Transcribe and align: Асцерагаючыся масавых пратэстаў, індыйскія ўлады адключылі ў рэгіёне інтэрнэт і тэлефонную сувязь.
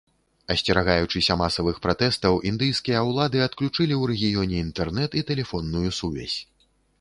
Асцерагаючыся 0.53 1.35
масавых 1.41 1.75
пратэстаў, 1.83 2.37
індыйскія 2.51 3.03
ўлады 3.09 3.43
адключылі 3.49 3.93
ў 3.99 4.03
рэгіёне 4.13 4.59
інтэрнэт 4.65 5.11
і 5.23 5.25
тэлефонную 5.29 5.89
сувязь. 6.01 6.39